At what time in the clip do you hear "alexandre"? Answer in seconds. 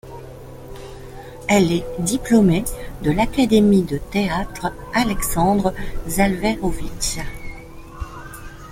4.95-5.75